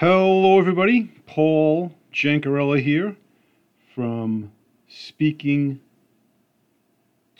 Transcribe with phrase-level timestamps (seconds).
[0.00, 1.12] Hello, everybody.
[1.26, 3.18] Paul Jancarella here
[3.94, 4.50] from
[4.88, 5.78] Speaking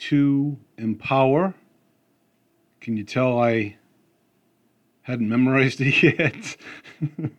[0.01, 1.55] to Empower.
[2.83, 3.79] Can you tell I
[5.01, 6.57] hadn't memorized it yet?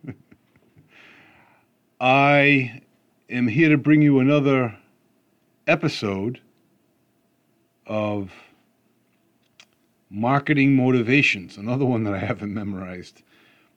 [2.01, 2.81] I
[3.29, 4.79] am here to bring you another
[5.67, 6.41] episode
[7.85, 8.31] of
[10.09, 13.21] Marketing Motivations, another one that I haven't memorized.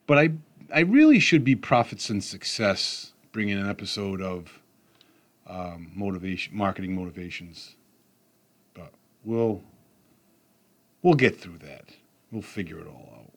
[0.06, 0.30] But I
[0.72, 4.60] I really should be profits and success bringing an episode of
[5.46, 7.74] um, motivation, marketing motivations.
[8.72, 8.92] But
[9.24, 9.62] we'll
[11.02, 11.90] we'll get through that.
[12.30, 13.30] We'll figure it all out.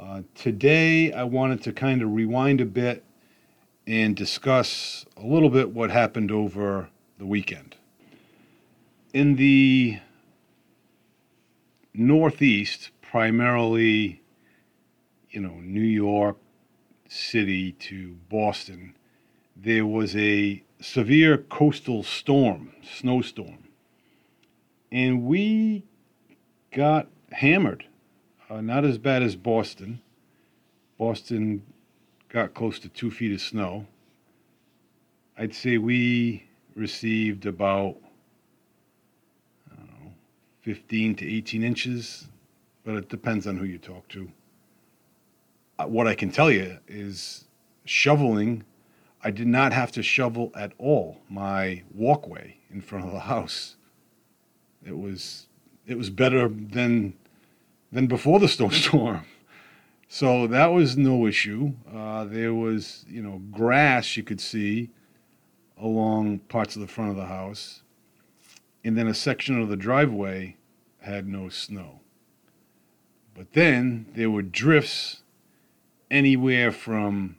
[0.00, 3.04] Uh, today, I wanted to kind of rewind a bit
[3.86, 7.74] and discuss a little bit what happened over the weekend.
[9.14, 9.98] In the
[11.94, 14.20] Northeast, primarily
[15.38, 16.36] you know, New York
[17.08, 18.96] City to Boston,
[19.54, 23.68] there was a severe coastal storm, snowstorm.
[24.90, 25.84] And we
[26.72, 27.84] got hammered.
[28.50, 30.00] Uh, not as bad as Boston.
[30.98, 31.62] Boston
[32.28, 33.86] got close to two feet of snow.
[35.36, 37.94] I'd say we received about,
[39.70, 40.12] know,
[40.62, 42.26] 15 to 18 inches,
[42.84, 44.32] but it depends on who you talk to.
[45.86, 47.44] What I can tell you is
[47.84, 48.64] shoveling,
[49.22, 53.76] I did not have to shovel at all my walkway in front of the house.
[54.84, 55.46] It was
[55.86, 57.14] it was better than
[57.92, 59.24] than before the snowstorm.
[60.08, 61.74] So that was no issue.
[61.92, 64.90] Uh, there was, you know, grass you could see
[65.76, 67.82] along parts of the front of the house,
[68.82, 70.56] and then a section of the driveway
[71.00, 72.00] had no snow.
[73.34, 75.22] But then there were drifts
[76.10, 77.36] anywhere from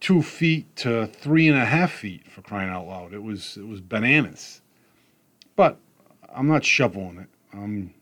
[0.00, 3.12] two feet to three and a half feet for crying out loud.
[3.12, 4.62] It was it was bananas.
[5.56, 5.78] But
[6.34, 7.28] I'm not shoveling it.
[7.52, 7.94] I'm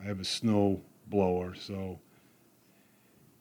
[0.00, 1.98] I have a snow blower, so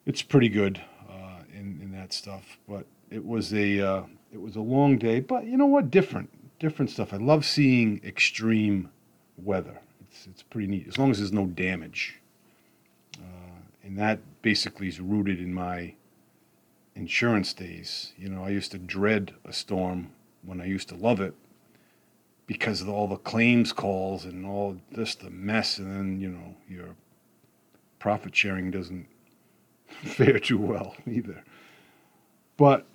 [0.05, 2.57] it's pretty good uh, in in that stuff.
[2.67, 5.19] But it was a uh, it was a long day.
[5.19, 5.91] But you know what?
[5.91, 6.29] Different
[6.59, 7.13] different stuff.
[7.13, 8.89] I love seeing extreme
[9.37, 9.79] weather.
[10.01, 12.20] It's it's pretty neat as long as there's no damage
[13.83, 15.93] and that basically is rooted in my
[16.95, 18.13] insurance days.
[18.17, 20.11] You know, I used to dread a storm
[20.43, 21.33] when I used to love it
[22.47, 26.55] because of all the claims calls and all this the mess, and then you know
[26.67, 26.95] your
[27.99, 29.07] profit sharing doesn't
[30.03, 31.43] fare too well either.
[32.57, 32.85] But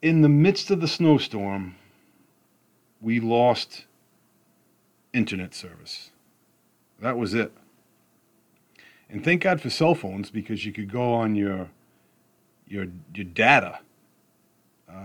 [0.00, 1.76] in the midst of the snowstorm,
[3.00, 3.84] we lost
[5.12, 6.10] internet service.
[7.00, 7.52] That was it.
[9.12, 11.68] And thank God for cell phones because you could go on your
[12.66, 13.80] your your data.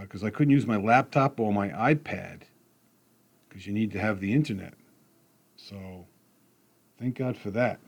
[0.01, 2.41] Because uh, I couldn't use my laptop or my iPad
[3.47, 4.73] because you need to have the internet.
[5.57, 6.05] So
[6.97, 7.79] thank God for that.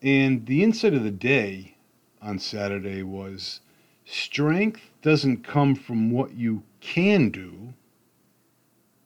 [0.00, 1.76] And the insight of the day
[2.20, 3.60] on Saturday was
[4.04, 7.74] strength doesn't come from what you can do,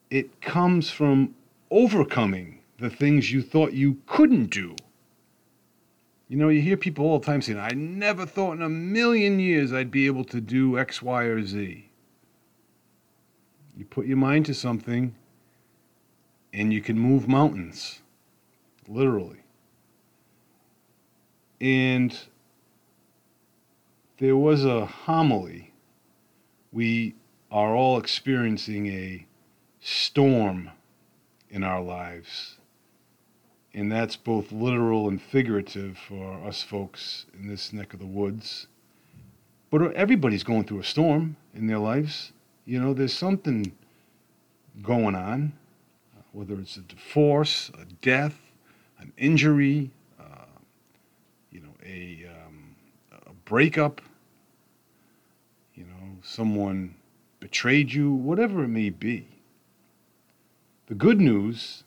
[0.09, 1.35] it comes from
[1.71, 4.75] overcoming the things you thought you couldn't do.
[6.29, 9.39] You know, you hear people all the time saying, I never thought in a million
[9.39, 11.89] years I'd be able to do X, Y, or Z.
[13.77, 15.15] You put your mind to something
[16.51, 18.01] and you can move mountains,
[18.87, 19.37] literally.
[21.61, 22.17] And
[24.17, 25.73] there was a homily.
[26.73, 27.15] We
[27.51, 29.25] are all experiencing a
[29.79, 30.71] storm
[31.49, 32.56] in our lives
[33.77, 38.65] and that's both literal and figurative for us folks in this neck of the woods.
[39.69, 42.31] But everybody's going through a storm in their lives.
[42.65, 43.71] You know, there's something
[44.81, 45.53] going on,
[46.31, 48.35] whether it's a divorce, a death,
[48.99, 50.45] an injury, uh,
[51.51, 52.75] you know, a, um,
[53.27, 54.01] a breakup,
[55.75, 56.95] you know, someone
[57.39, 59.27] betrayed you, whatever it may be.
[60.87, 61.83] The good news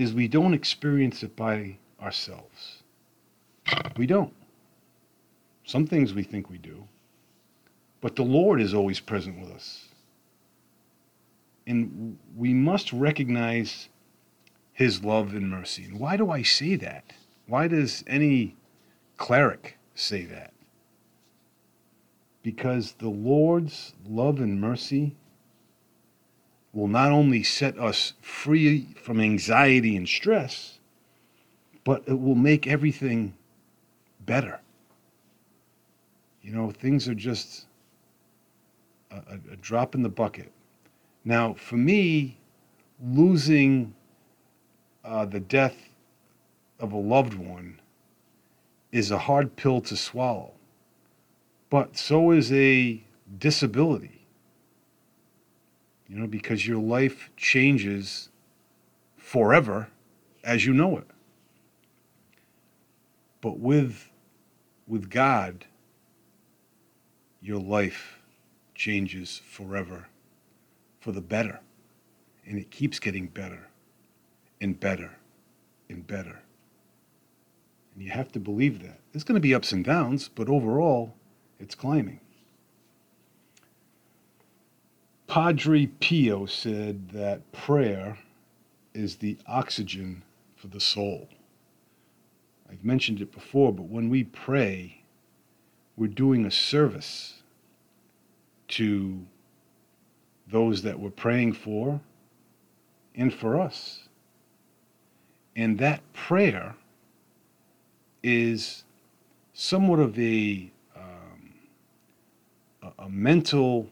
[0.00, 2.82] is we don't experience it by ourselves.
[3.96, 4.32] We don't.
[5.64, 6.88] Some things we think we do,
[8.00, 9.88] but the Lord is always present with us.
[11.66, 13.88] And we must recognize
[14.72, 15.84] his love and mercy.
[15.84, 17.12] And why do I say that?
[17.46, 18.56] Why does any
[19.18, 20.54] cleric say that?
[22.42, 25.14] Because the Lord's love and mercy
[26.72, 30.78] will not only set us free from anxiety and stress,
[31.84, 33.34] but it will make everything
[34.24, 34.60] better.
[36.42, 37.66] You know, things are just
[39.10, 40.52] a, a, drop in the bucket.
[41.24, 42.38] Now, for me,
[43.02, 43.94] losing
[45.04, 45.76] uh, the death
[46.78, 47.80] of a loved one
[48.92, 50.52] is a hard pill to swallow,
[51.68, 53.02] but so is a
[53.38, 54.19] disability.
[56.10, 58.30] You know, because your life changes
[59.16, 59.88] forever
[60.42, 61.06] as you know it.
[63.40, 64.08] But with
[64.88, 65.66] with God,
[67.40, 68.18] your life
[68.74, 70.08] changes forever
[70.98, 71.60] for the better.
[72.44, 73.68] And it keeps getting better
[74.60, 75.16] and better
[75.88, 76.42] and better.
[77.94, 78.98] And you have to believe that.
[79.12, 81.14] There's going to be ups and downs, but overall,
[81.60, 82.18] it's climbing.
[85.30, 88.18] Padre Pio said that prayer
[88.94, 90.24] is the oxygen
[90.56, 91.28] for the soul.
[92.68, 95.04] I've mentioned it before, but when we pray,
[95.96, 97.44] we're doing a service
[98.70, 99.24] to
[100.50, 102.00] those that we're praying for
[103.14, 104.08] and for us.
[105.54, 106.74] And that prayer
[108.24, 108.82] is
[109.54, 111.54] somewhat of a, um,
[112.98, 113.88] a, mental,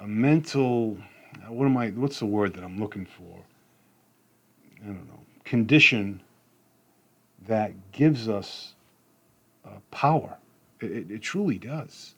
[0.00, 0.96] a mental,
[1.48, 3.44] what am I, what's the word that I'm looking for?
[4.82, 6.22] I don't know, condition
[7.46, 8.74] that gives us
[9.64, 10.36] uh, power.
[10.80, 12.14] It, it truly does.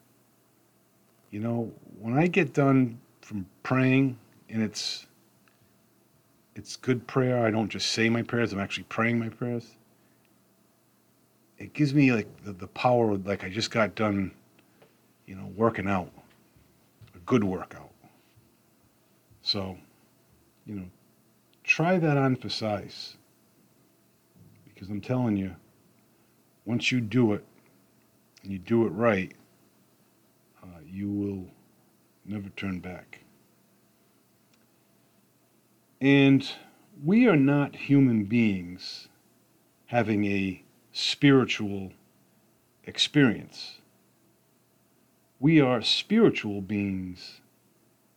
[1.30, 4.18] You know, when I get done from praying
[4.48, 5.06] and it's
[6.54, 9.74] it's good prayer, I don't just say my prayers, I'm actually praying my prayers.
[11.56, 14.32] It gives me like the, the power like I just got done,
[15.26, 16.10] you know, working out.
[17.26, 17.90] Good workout.
[19.42, 19.76] So,
[20.66, 20.86] you know,
[21.64, 23.16] try that on for size.
[24.64, 25.54] Because I'm telling you,
[26.64, 27.44] once you do it
[28.42, 29.32] and you do it right,
[30.62, 31.46] uh, you will
[32.24, 33.20] never turn back.
[36.00, 36.48] And
[37.04, 39.08] we are not human beings
[39.86, 41.92] having a spiritual
[42.84, 43.81] experience.
[45.42, 47.40] We are spiritual beings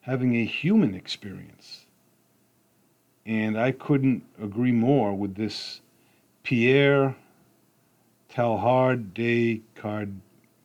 [0.01, 1.87] having a human experience.
[3.25, 5.81] And I couldn't agree more with this
[6.43, 7.15] Pierre
[8.29, 10.21] Teilhard de Card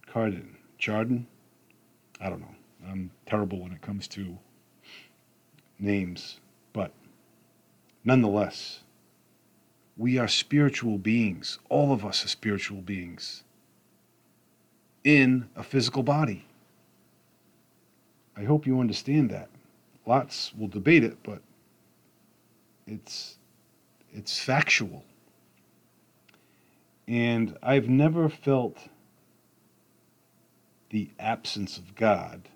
[0.06, 0.56] Cardin.
[0.76, 1.26] Chardin?
[2.20, 2.54] I don't know.
[2.86, 4.36] I'm terrible when it comes to
[5.78, 6.40] names,
[6.74, 6.92] but
[8.04, 8.80] nonetheless,
[9.96, 11.58] we are spiritual beings.
[11.70, 13.44] All of us are spiritual beings
[15.02, 16.44] in a physical body.
[18.40, 19.50] I hope you understand that.
[20.06, 21.42] Lots will debate it, but
[22.86, 23.36] it's
[24.14, 25.04] it's factual.
[27.06, 28.88] And I've never felt
[30.88, 32.48] the absence of God.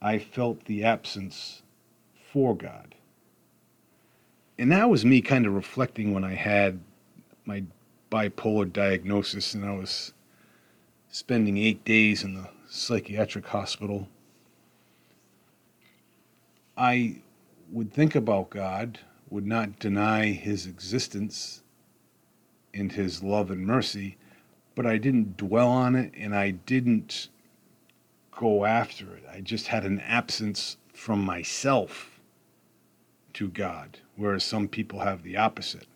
[0.00, 1.62] I felt the absence
[2.32, 2.96] for God.
[4.58, 6.80] And that was me kind of reflecting when I had
[7.44, 7.62] my
[8.10, 10.12] bipolar diagnosis and I was
[11.08, 14.08] spending eight days in the psychiatric hospital.
[16.76, 17.16] I
[17.70, 18.98] would think about God,
[19.28, 21.62] would not deny his existence
[22.72, 24.16] and his love and mercy,
[24.74, 27.28] but I didn't dwell on it and I didn't
[28.30, 29.24] go after it.
[29.30, 32.20] I just had an absence from myself
[33.34, 35.86] to God, whereas some people have the opposite.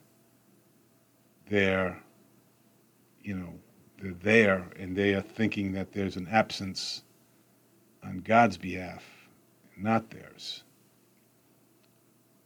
[1.48, 2.02] They're,
[3.22, 3.54] you know,
[3.98, 7.02] they're there and they are thinking that there's an absence
[8.04, 9.04] on God's behalf,
[9.76, 10.62] not theirs.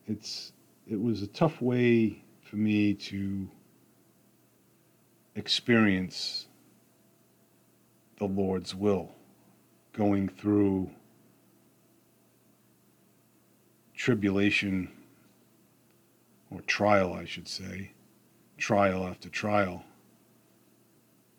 [0.06, 0.52] It's
[0.88, 3.48] it was a tough way for me to
[5.36, 6.46] experience
[8.18, 9.10] the Lord's will,
[9.92, 10.90] going through
[13.94, 14.90] tribulation
[16.50, 17.92] or trial, I should say,
[18.58, 19.84] trial after trial,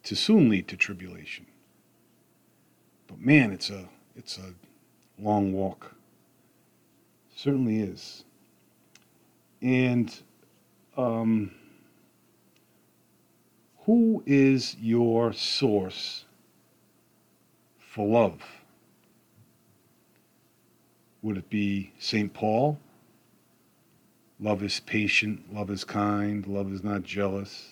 [0.03, 1.46] to soon lead to tribulation.
[3.08, 4.53] But man, it's a it's a
[5.20, 5.96] long walk.
[7.36, 8.24] certainly is.
[9.62, 10.13] And
[10.98, 11.51] um,
[13.86, 16.25] who is your source
[17.79, 18.41] for love?
[21.22, 22.34] Would it be St.
[22.34, 22.79] Paul?
[24.39, 27.71] Love is patient, love is kind, love is not jealous.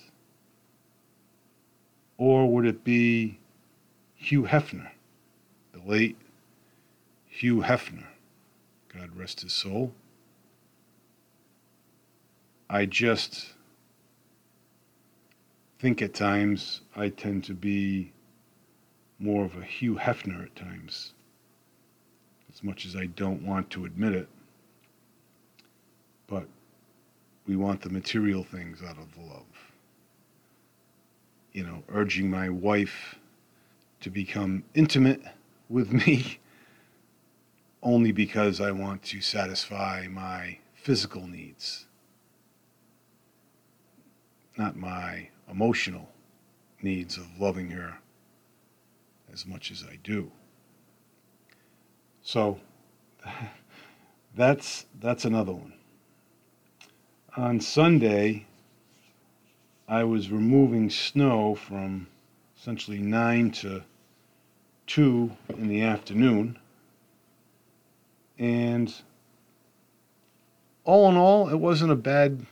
[2.20, 3.40] Or would it be
[4.16, 4.90] Hugh Hefner,
[5.72, 6.18] the late
[7.28, 8.08] Hugh Hefner?
[8.94, 9.94] God rest his soul.
[12.70, 13.54] I just
[15.80, 18.12] think at times I tend to be
[19.18, 21.14] more of a Hugh Hefner at times,
[22.54, 24.28] as much as I don't want to admit it.
[26.28, 26.48] But
[27.48, 29.69] we want the material things out of love.
[31.53, 33.15] You know, urging my wife
[34.01, 35.22] to become intimate
[35.68, 36.39] with me
[37.84, 41.86] only because I want to satisfy my physical needs,
[44.58, 46.10] not my emotional
[46.82, 48.00] needs of loving her
[49.32, 50.32] as much as I do.
[52.22, 52.60] So
[54.36, 55.74] that's that's another one.
[57.38, 58.46] On Sunday,
[59.89, 62.05] I was removing snow from
[62.55, 63.84] essentially 9 to
[64.86, 66.60] 2 in the afternoon.
[68.38, 68.93] And
[70.84, 72.46] all in all, it wasn't a bad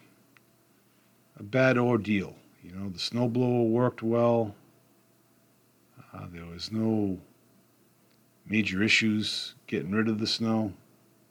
[1.39, 2.33] a bad ordeal.
[2.63, 4.55] You know, the snowblower worked well.
[6.11, 7.19] Uh, there was no
[8.47, 10.73] major issues getting rid of the snow.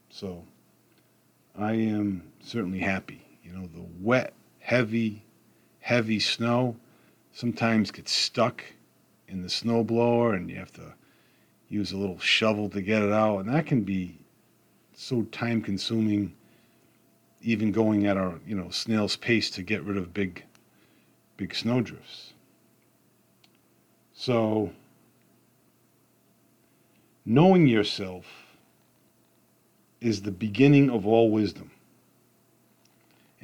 [0.09, 0.45] So
[1.59, 3.27] I am certainly happy.
[3.43, 5.26] You know, the wet, heavy,
[5.87, 6.75] heavy snow
[7.33, 8.65] sometimes gets stuck
[9.29, 10.93] in the snowblower and you have to
[11.69, 13.39] use a little shovel to get it out.
[13.39, 14.19] And that can be
[14.95, 16.35] so time consuming,
[17.41, 20.43] even going at our, you know, snail's pace to get rid of big,
[21.37, 22.33] big snowdrifts.
[24.13, 24.73] So,
[27.25, 28.27] knowing yourself
[30.01, 31.71] is the beginning of all wisdom.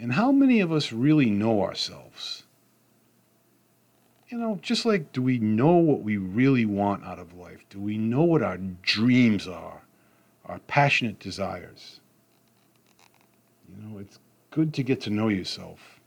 [0.03, 2.43] And how many of us really know ourselves?
[4.29, 7.65] You know, just like do we know what we really want out of life?
[7.71, 9.83] Do we know what our dreams are,
[10.45, 12.01] our passionate desires?
[13.69, 14.19] You know, it's
[14.51, 16.01] good to get to know yourself.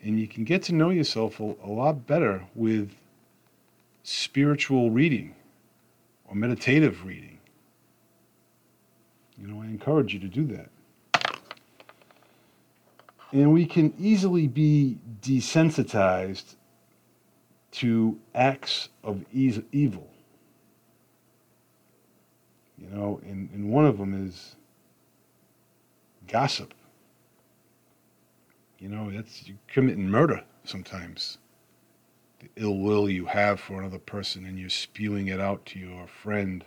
[0.00, 2.92] And you can get to know yourself a, a lot better with
[4.04, 5.34] spiritual reading
[6.26, 7.40] or meditative reading.
[9.38, 10.70] You know, I encourage you to do that.
[13.32, 16.56] And we can easily be desensitized
[17.72, 20.08] to acts of evil.
[22.76, 24.56] You know, and, and one of them is
[26.26, 26.74] gossip.
[28.78, 31.38] You know, that's you committing murder sometimes
[32.40, 36.06] the ill will you have for another person and you're spewing it out to your
[36.06, 36.64] friend,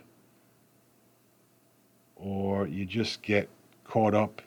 [2.14, 3.48] or you just get
[3.82, 4.40] caught up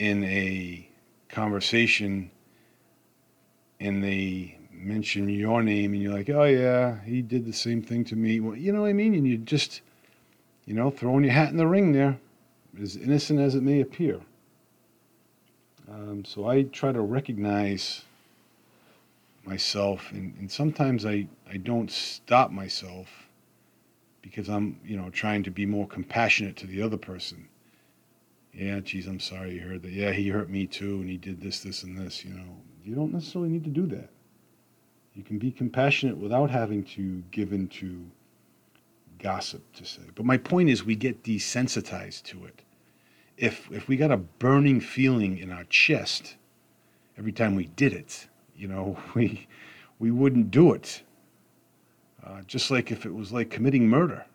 [0.00, 0.88] in a
[1.28, 2.30] conversation
[3.78, 8.02] and they mention your name and you're like, oh yeah, he did the same thing
[8.04, 8.40] to me.
[8.40, 9.14] Well, you know what I mean?
[9.14, 9.82] And you just,
[10.64, 12.18] you know, throwing your hat in the ring there,
[12.80, 14.20] as innocent as it may appear.
[15.86, 18.02] Um, so I try to recognize
[19.44, 23.08] myself and, and sometimes I, I don't stop myself
[24.22, 27.49] because I'm, you know, trying to be more compassionate to the other person.
[28.52, 29.92] Yeah, geez, I'm sorry you heard that.
[29.92, 32.24] Yeah, he hurt me too, and he did this, this, and this.
[32.24, 34.10] You know, you don't necessarily need to do that.
[35.14, 38.04] You can be compassionate without having to give into
[39.18, 40.02] gossip, to say.
[40.14, 42.62] But my point is, we get desensitized to it.
[43.36, 46.36] If if we got a burning feeling in our chest
[47.16, 49.46] every time we did it, you know, we
[49.98, 51.02] we wouldn't do it.
[52.24, 54.26] Uh, just like if it was like committing murder.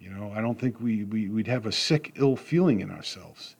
[0.00, 3.56] You know, I don't think we, we, we'd have a sick, ill feeling in ourselves.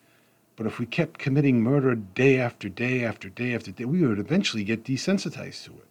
[0.56, 4.18] But if we kept committing murder day after day after day after day, we would
[4.18, 5.86] eventually get desensitized to it.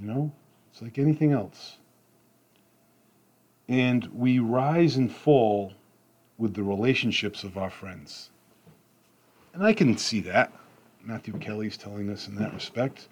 [0.00, 0.32] You know,
[0.70, 1.78] it's like anything else.
[3.68, 5.74] And we rise and fall
[6.38, 8.30] with the relationships of our friends.
[9.54, 10.52] And I can see that.
[11.04, 13.08] Matthew Kelly's telling us in that respect.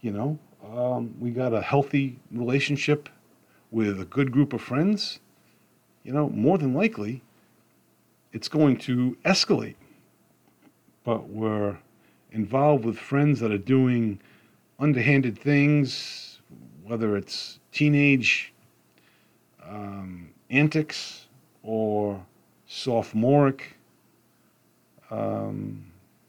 [0.00, 0.38] You know,
[0.72, 3.08] um, we got a healthy relationship
[3.70, 5.20] with a good group of friends.
[6.04, 7.22] You know, more than likely,
[8.32, 9.74] it's going to escalate.
[11.04, 11.78] But we're
[12.32, 14.20] involved with friends that are doing
[14.78, 16.40] underhanded things,
[16.84, 18.52] whether it's teenage
[19.64, 21.26] um, antics
[21.62, 22.24] or
[22.66, 23.76] sophomoric
[25.10, 25.84] um,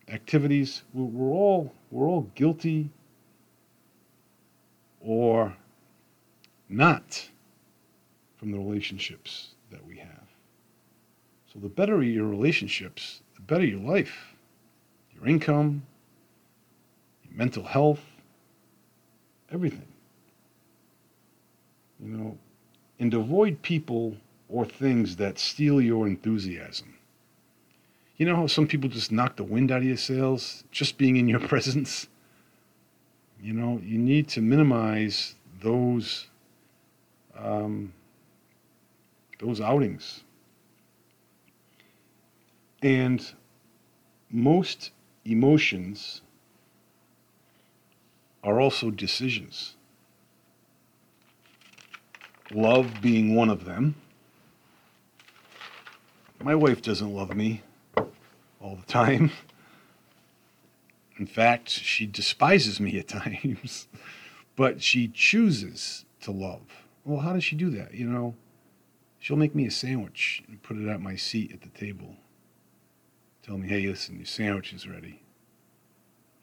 [0.10, 0.84] activities.
[0.94, 2.90] We're all we're all guilty
[5.02, 5.56] or
[6.70, 7.30] not
[8.38, 10.28] from the relationships that we have.
[11.52, 14.36] So the better your relationships, the better your life,
[15.16, 15.84] your income,
[17.24, 18.02] your mental health,
[19.52, 19.88] everything.
[22.00, 22.38] You know,
[23.00, 24.16] and avoid people
[24.50, 26.94] or things that steal your enthusiasm.
[28.18, 31.18] You know how some people just knock the wind out of your sails just being
[31.18, 32.08] in your presence?
[33.42, 36.27] You know, you need to minimize those
[37.38, 37.94] um,
[39.40, 40.24] those outings.
[42.82, 43.26] And
[44.30, 44.92] most
[45.26, 46.22] emotions
[48.44, 49.76] are also decisions.
[52.52, 53.96] Love being one of them.
[56.42, 57.64] My wife doesn't love me
[58.62, 59.32] all the time.
[61.18, 63.88] In fact, she despises me at times,
[64.56, 66.87] but she chooses to love.
[67.08, 67.94] Well, how does she do that?
[67.94, 68.36] You know,
[69.18, 72.18] she'll make me a sandwich and put it at my seat at the table.
[73.44, 75.22] Tell me, hey, listen, your sandwich is ready.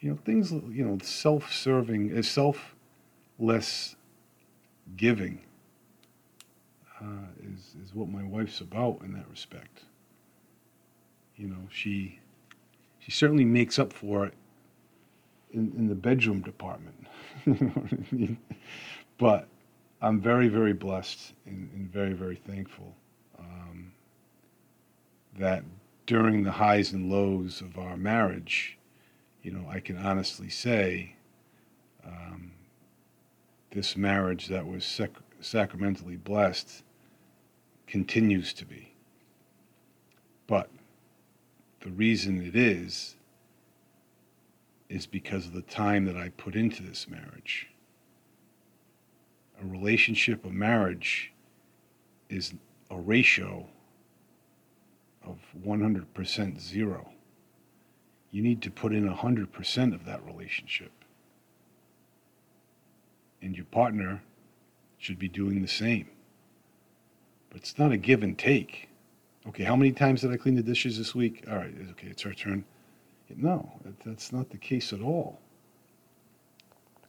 [0.00, 3.96] You know, things, you know, self serving, uh, selfless
[4.96, 5.42] giving
[6.98, 9.82] uh, is, is what my wife's about in that respect.
[11.36, 12.20] You know, she
[13.00, 14.34] she certainly makes up for it
[15.52, 17.06] in, in the bedroom department.
[19.18, 19.48] But
[20.00, 22.94] I'm very, very blessed and, and very, very thankful
[23.38, 23.92] um,
[25.38, 25.64] that
[26.06, 28.78] during the highs and lows of our marriage,
[29.42, 31.16] you know, I can honestly say
[32.06, 32.52] um,
[33.70, 35.10] this marriage that was sac-
[35.40, 36.82] sacramentally blessed
[37.86, 38.94] continues to be.
[40.46, 40.68] But
[41.80, 43.16] the reason it is,
[44.88, 47.68] is because of the time that I put into this marriage.
[49.62, 51.32] A relationship, a marriage,
[52.28, 52.54] is
[52.90, 53.66] a ratio
[55.24, 57.08] of 100% zero.
[58.30, 60.90] You need to put in 100% of that relationship.
[63.40, 64.22] And your partner
[64.98, 66.08] should be doing the same.
[67.50, 68.88] But it's not a give and take.
[69.46, 71.44] Okay, how many times did I clean the dishes this week?
[71.48, 72.64] All right, okay, it's our turn.
[73.36, 73.70] No,
[74.04, 75.40] that's not the case at all.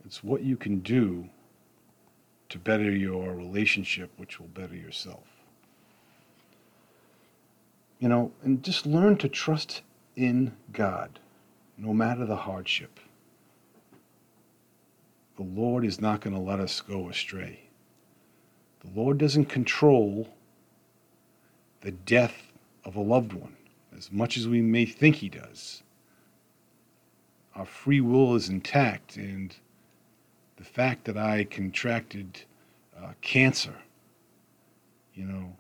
[0.06, 1.30] It's what you can do
[2.50, 5.24] to better your relationship, which will better yourself.
[8.00, 9.82] You know, and just learn to trust
[10.16, 11.20] in God,
[11.78, 13.00] no matter the hardship.
[15.38, 17.62] The Lord is not going to let us go astray.
[18.82, 20.30] The Lord doesn't control
[21.82, 22.52] the death
[22.84, 23.56] of a loved one
[23.98, 25.84] as much as we may think He does.
[27.56, 29.56] Our free will is intact, and
[30.58, 32.44] the fact that I contracted
[32.98, 33.76] uh, cancer,
[35.14, 35.56] you know,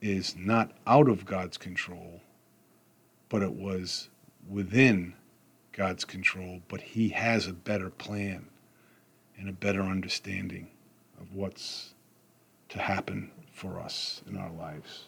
[0.00, 2.20] is not out of God's control,
[3.28, 4.08] but it was
[4.48, 5.14] within
[5.72, 6.60] God's control.
[6.68, 8.46] But He has a better plan
[9.38, 10.68] and a better understanding
[11.20, 11.94] of what's
[12.70, 15.04] to happen for us in our lives.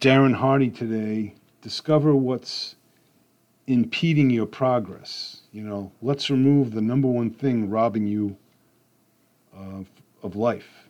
[0.00, 2.76] Darren Hardy today, discover what's
[3.66, 5.42] impeding your progress.
[5.52, 8.36] You know, let's remove the number one thing robbing you
[9.52, 9.86] of,
[10.22, 10.88] of life.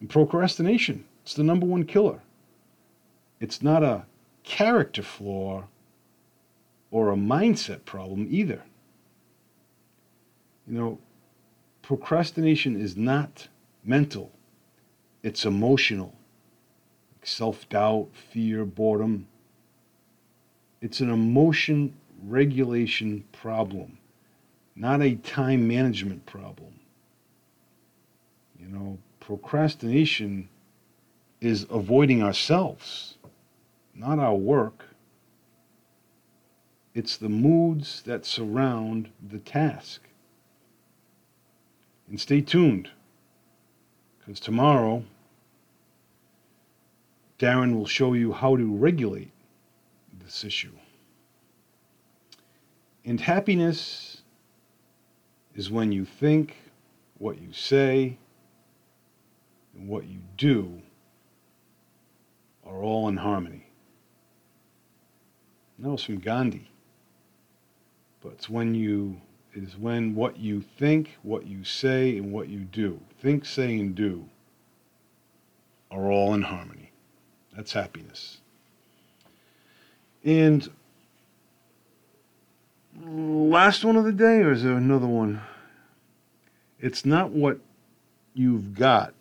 [0.00, 2.20] And procrastination, it's the number one killer.
[3.40, 4.06] It's not a
[4.42, 5.64] character flaw
[6.90, 8.62] or a mindset problem either.
[10.66, 10.98] You know,
[11.82, 13.48] procrastination is not
[13.84, 14.32] mental,
[15.22, 16.14] it's emotional.
[17.22, 19.26] Self doubt, fear, boredom.
[20.80, 23.98] It's an emotion regulation problem,
[24.74, 26.74] not a time management problem.
[28.58, 30.48] You know, procrastination
[31.40, 33.16] is avoiding ourselves,
[33.94, 34.84] not our work.
[36.94, 40.02] It's the moods that surround the task.
[42.08, 42.90] And stay tuned,
[44.18, 45.04] because tomorrow,
[47.38, 49.30] Darren will show you how to regulate
[50.36, 50.72] this issue.
[53.04, 54.22] And happiness
[55.54, 56.56] is when you think,
[57.18, 58.18] what you say,
[59.74, 60.82] and what you do
[62.66, 63.66] are all in harmony.
[65.78, 66.70] That was from Gandhi.
[68.22, 69.20] But it's when you
[69.54, 73.78] it is when what you think, what you say, and what you do, think, say,
[73.78, 74.26] and do,
[75.90, 76.92] are all in harmony.
[77.54, 78.38] That's happiness.
[80.26, 80.68] And
[83.00, 85.40] last one of the day, or is there another one?
[86.80, 87.60] It's not what
[88.34, 89.14] you've got,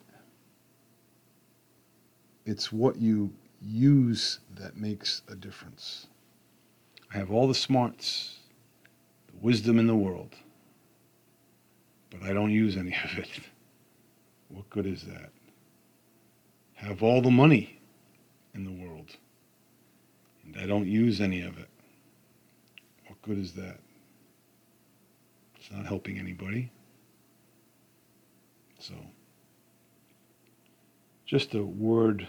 [2.43, 6.07] it's what you use that makes a difference.
[7.13, 8.39] I have all the smarts,
[9.27, 10.33] the wisdom in the world,
[12.09, 13.29] but I don't use any of it.
[14.49, 15.29] What good is that?
[16.73, 17.79] Have all the money
[18.55, 19.17] in the world
[20.59, 21.69] I don't use any of it.
[23.07, 23.79] What good is that?
[25.57, 26.71] It's not helping anybody.
[28.79, 28.93] So,
[31.25, 32.27] just a word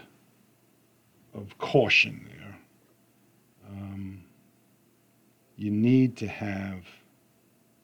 [1.33, 2.57] of caution there.
[3.69, 4.23] Um,
[5.55, 6.83] you need to have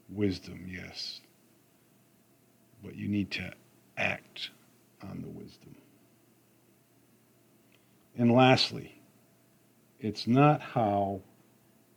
[0.10, 1.22] wisdom, yes,
[2.84, 3.54] but you need to
[3.98, 4.50] act
[5.04, 5.76] on the wisdom.
[8.18, 8.93] And lastly,
[10.04, 11.22] it's not how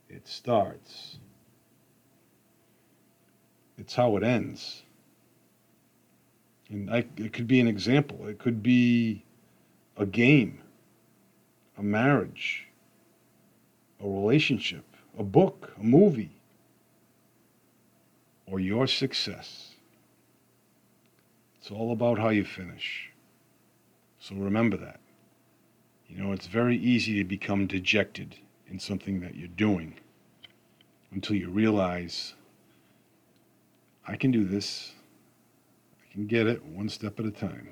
[0.09, 1.17] it starts,
[3.77, 4.83] it's how it ends.
[6.69, 9.25] And I, it could be an example, it could be
[9.97, 10.61] a game,
[11.77, 12.67] a marriage,
[14.01, 14.85] a relationship,
[15.19, 16.31] a book, a movie,
[18.45, 19.73] or your success.
[21.59, 23.11] It's all about how you finish.
[24.21, 25.01] So remember that.
[26.07, 28.35] You know, it's very easy to become dejected
[28.67, 29.95] in something that you're doing
[31.11, 32.33] until you realize
[34.07, 34.93] I can do this,
[36.01, 37.69] I can get it one step at a time.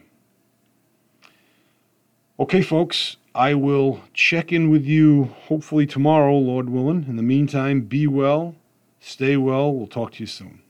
[2.37, 7.05] Okay, folks, I will check in with you hopefully tomorrow, Lord willing.
[7.07, 8.55] In the meantime, be well,
[8.99, 9.73] stay well.
[9.73, 10.61] We'll talk to you soon.